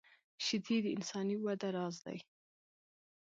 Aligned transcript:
شیدې 0.45 0.77
د 0.83 0.87
انساني 0.95 1.35
وده 1.39 1.69
راز 1.75 1.95
دي 2.05 2.17